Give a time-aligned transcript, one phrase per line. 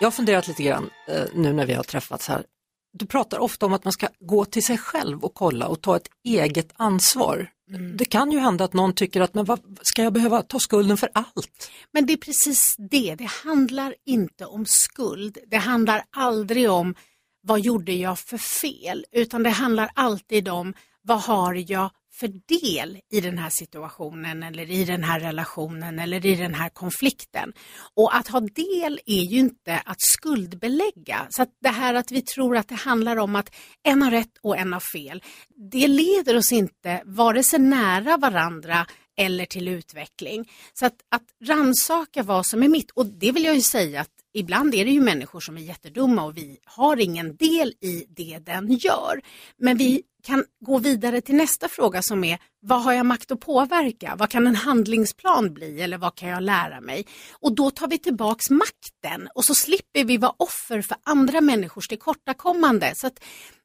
[0.00, 2.44] Jag har funderat lite grann eh, nu när vi har träffats här.
[2.92, 5.96] Du pratar ofta om att man ska gå till sig själv och kolla och ta
[5.96, 7.50] ett eget ansvar.
[7.96, 10.96] Det kan ju hända att någon tycker att men vad, ska jag behöva ta skulden
[10.96, 11.70] för allt?
[11.92, 15.38] Men det är precis det, det handlar inte om skuld.
[15.50, 16.94] Det handlar aldrig om
[17.42, 21.90] vad gjorde jag för fel, utan det handlar alltid om vad har jag
[22.20, 26.68] för del i den här situationen eller i den här relationen eller i den här
[26.68, 27.52] konflikten.
[27.94, 31.26] Och att ha del är ju inte att skuldbelägga.
[31.30, 34.38] Så att det här att vi tror att det handlar om att en har rätt
[34.42, 35.22] och en har fel,
[35.70, 40.50] det leder oss inte vare sig nära varandra eller till utveckling.
[40.74, 44.19] Så att, att ransaka vad som är mitt, och det vill jag ju säga att
[44.34, 48.38] ibland är det ju människor som är jättedumma och vi har ingen del i det
[48.38, 49.20] den gör.
[49.58, 53.40] Men vi kan gå vidare till nästa fråga som är vad har jag makt att
[53.40, 54.14] påverka?
[54.18, 57.06] Vad kan en handlingsplan bli eller vad kan jag lära mig?
[57.32, 61.88] Och då tar vi tillbaks makten och så slipper vi vara offer för andra människors
[61.88, 62.92] tillkortakommande.
[62.96, 63.20] Så att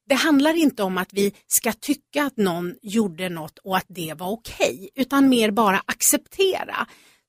[0.08, 4.14] det handlar inte om att vi ska tycka att någon gjorde något och att det
[4.18, 6.88] var okej, utan mer bara acceptera.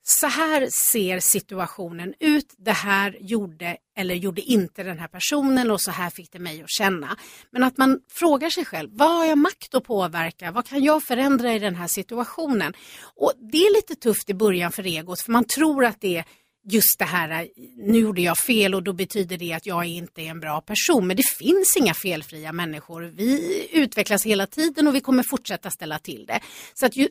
[0.09, 5.81] Så här ser situationen ut, det här gjorde eller gjorde inte den här personen och
[5.81, 7.17] så här fick det mig att känna.
[7.51, 10.51] Men att man frågar sig själv, vad har jag makt att påverka?
[10.51, 12.75] Vad kan jag förändra i den här situationen?
[13.15, 16.25] Och det är lite tufft i början för egot, för man tror att det är
[16.69, 20.31] just det här, nu gjorde jag fel och då betyder det att jag inte är
[20.31, 21.07] en bra person.
[21.07, 23.03] Men det finns inga felfria människor.
[23.03, 26.41] Vi utvecklas hela tiden och vi kommer fortsätta ställa till det.
[26.75, 27.09] Så att ju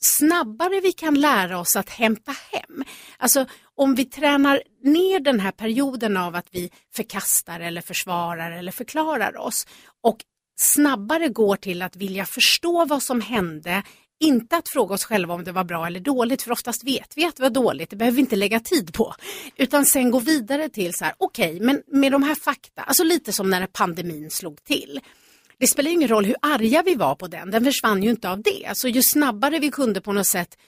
[0.00, 2.84] snabbare vi kan lära oss att hämta hem,
[3.18, 8.72] alltså om vi tränar ner den här perioden av att vi förkastar eller försvarar eller
[8.72, 9.66] förklarar oss
[10.02, 10.18] och
[10.60, 13.82] snabbare går till att vilja förstå vad som hände
[14.20, 17.24] inte att fråga oss själva om det var bra eller dåligt, för oftast vet vi
[17.24, 19.14] att det var dåligt, det behöver vi inte lägga tid på.
[19.56, 23.04] Utan sen gå vidare till så här, okej, okay, men med de här fakta, alltså
[23.04, 25.00] lite som när pandemin slog till.
[25.58, 28.42] Det spelar ingen roll hur arga vi var på den, den försvann ju inte av
[28.42, 28.66] det.
[28.66, 30.58] Alltså ju snabbare vi kunde på något sätt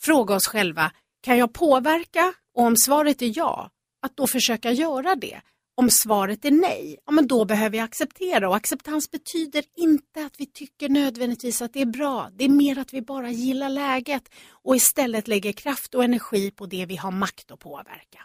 [0.00, 2.34] fråga oss själva, kan jag påverka?
[2.54, 3.70] Och om svaret är ja,
[4.02, 5.40] att då försöka göra det.
[5.76, 10.40] Om svaret är nej, ja men då behöver vi acceptera och acceptans betyder inte att
[10.40, 12.28] vi tycker nödvändigtvis att det är bra.
[12.32, 16.66] Det är mer att vi bara gillar läget och istället lägger kraft och energi på
[16.66, 18.18] det vi har makt att påverka.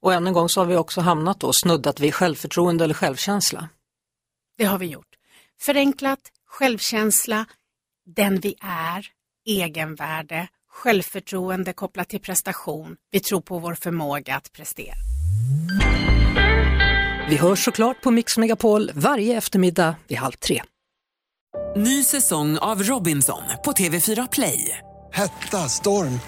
[0.00, 3.68] Och än en gång så har vi också hamnat och snuddat vid självförtroende eller självkänsla.
[4.58, 5.16] Det har vi gjort.
[5.60, 7.46] Förenklat, självkänsla,
[8.16, 9.06] den vi är,
[9.46, 12.96] egenvärde, självförtroende kopplat till prestation.
[13.10, 14.96] Vi tror på vår förmåga att prestera.
[17.28, 20.62] Vi hörs såklart på Mix Megapol varje eftermiddag vid halv tre.
[21.76, 24.78] Ny säsong av Robinson på TV4 Play.
[25.12, 26.20] Hetta, storm,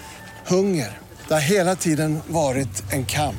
[0.47, 0.97] hunger.
[1.27, 3.35] Det har hela tiden varit en kamp.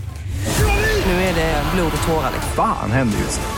[1.06, 2.32] Nu är det blod och tårar.
[2.56, 3.57] Fan händer just nu.